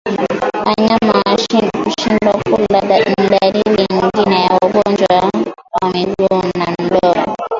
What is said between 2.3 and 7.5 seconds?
kula ni dalili nyingine ya ugonjwa wa miguu na midomo